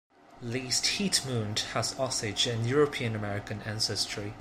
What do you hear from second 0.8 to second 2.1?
Heat-Moon has